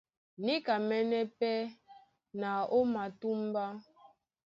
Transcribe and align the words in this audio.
Níkamɛ́nɛ́ 0.45 1.23
pɛ́ 1.37 1.55
na 2.39 2.49
ó 2.75 2.79
matúmbá. 2.93 3.63